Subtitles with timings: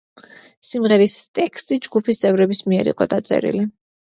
[0.69, 3.67] სიმღერის ტექსტი ჯგუფის წევრების მიერ იყო დაწერილი.